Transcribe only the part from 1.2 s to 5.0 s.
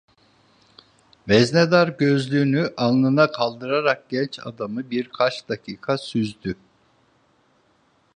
Veznedar gözlüğünü alnına kaldırarak genç adamı